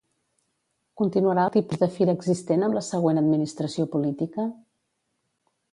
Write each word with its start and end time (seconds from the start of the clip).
Continuarà 1.01 1.43
el 1.49 1.53
tipus 1.55 1.81
de 1.83 1.89
Fira 1.97 2.15
existent 2.19 2.67
amb 2.69 2.79
la 2.79 2.85
següent 2.89 3.23
administració 3.25 3.87
política? 3.97 4.49